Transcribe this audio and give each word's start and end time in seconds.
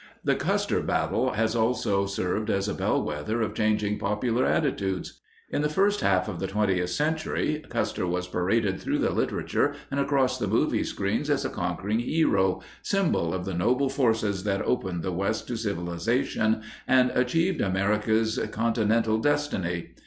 The 0.23 0.33
Custer 0.33 0.81
battle 0.81 1.33
has 1.33 1.55
also 1.55 2.07
served 2.07 2.49
as 2.49 2.67
a 2.67 2.73
bellwether 2.73 3.43
of 3.43 3.53
changing 3.53 3.99
popular 3.99 4.47
attitudes. 4.47 5.21
In 5.51 5.61
the 5.61 5.69
first 5.69 6.01
half 6.01 6.27
of 6.27 6.39
the 6.39 6.47
20th 6.47 6.89
century, 6.89 7.63
Custer 7.69 8.07
was 8.07 8.27
paraded 8.27 8.79
through 8.81 8.97
literature 8.97 9.75
and 9.91 9.99
across 9.99 10.39
the 10.39 10.47
movie 10.47 10.83
screens 10.83 11.29
as 11.29 11.45
a 11.45 11.51
conquering 11.51 11.99
hero, 11.99 12.63
symbol 12.81 13.31
of 13.31 13.45
the 13.45 13.53
noble 13.53 13.89
forces 13.89 14.43
that 14.43 14.63
opened 14.63 15.03
the 15.03 15.11
West 15.11 15.47
to 15.49 15.55
civilization 15.55 16.63
and 16.87 17.11
achieved 17.11 17.61
America's 17.61 18.39
continental 18.51 19.19
destiny. 19.19 19.89